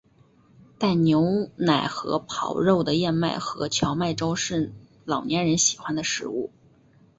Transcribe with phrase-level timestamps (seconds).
[0.79, 4.73] 带牛奶和狍肉的燕麦和荞麦粥是
[5.05, 6.49] 老年人喜欢的食物。